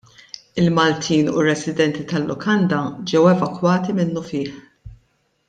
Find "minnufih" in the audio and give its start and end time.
4.01-4.59